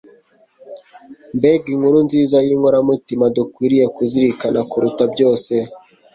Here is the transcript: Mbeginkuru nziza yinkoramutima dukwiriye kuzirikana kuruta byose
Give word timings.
Mbeginkuru 1.37 1.97
nziza 2.05 2.37
yinkoramutima 2.45 3.25
dukwiriye 3.35 3.85
kuzirikana 3.95 4.59
kuruta 4.69 5.03
byose 5.13 5.53